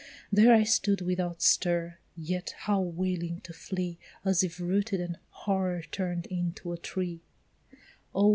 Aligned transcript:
There 0.31 0.51
I 0.51 0.63
stood 0.63 1.01
without 1.01 1.43
stir, 1.43 1.99
yet 2.17 2.55
how 2.61 2.79
willing 2.81 3.39
to 3.41 3.53
flee, 3.53 3.99
As 4.25 4.43
if 4.43 4.59
rooted 4.59 4.99
and 4.99 5.19
horror 5.29 5.83
turn'd 5.91 6.25
into 6.25 6.71
a 6.71 6.77
tree, 6.79 7.21
Oh! 8.15 8.29